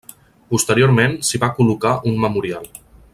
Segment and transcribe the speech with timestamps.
[0.53, 2.67] Posteriorment s'hi va col·locar un memorial.